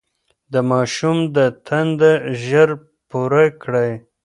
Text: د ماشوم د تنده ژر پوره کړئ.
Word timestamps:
د 0.53 0.55
ماشوم 0.71 1.17
د 1.35 1.37
تنده 1.67 2.13
ژر 2.45 2.69
پوره 3.09 3.45
کړئ. 3.61 3.91